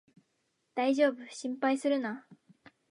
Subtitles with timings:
[0.73, 2.25] だいじょうぶ、心配するな